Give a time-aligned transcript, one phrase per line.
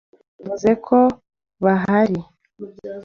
[0.47, 0.97] Bavuze ko
[1.63, 2.19] bahari.